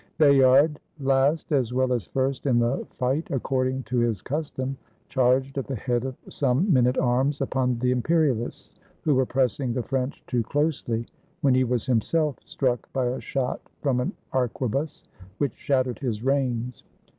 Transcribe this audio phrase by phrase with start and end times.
[0.17, 4.75] ]Bayard, last as well as first in the fight, according to his custom,
[5.09, 9.73] charged at the head of some men at arms upon the Imperialists who were pressing
[9.73, 11.05] the French too closely,
[11.41, 15.03] when he was himself struck by a shot from an arquebus,
[15.37, 16.83] which shattered his reins.